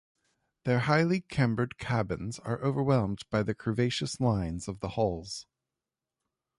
[0.63, 5.45] Their highly cambered cabins are overwhelmed by the curvaceous lines of the hulls.